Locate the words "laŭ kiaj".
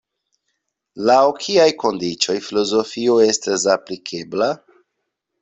1.09-1.67